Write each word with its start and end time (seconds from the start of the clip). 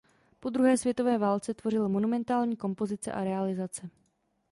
Po 0.39 0.49
druhé 0.49 0.77
světové 0.77 1.17
válce 1.17 1.53
tvořil 1.53 1.89
monumentální 1.89 2.55
kompozice 2.57 3.11
a 3.11 3.23
realizace. 3.23 3.89